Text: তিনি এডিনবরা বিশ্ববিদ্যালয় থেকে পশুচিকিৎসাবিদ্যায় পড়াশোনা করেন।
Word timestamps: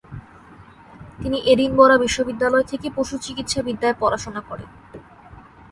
তিনি 1.21 1.37
এডিনবরা 1.45 1.95
বিশ্ববিদ্যালয় 1.97 2.63
থেকে 2.63 2.87
পশুচিকিৎসাবিদ্যায় 2.95 3.95
পড়াশোনা 3.99 4.41
করেন। 4.41 4.69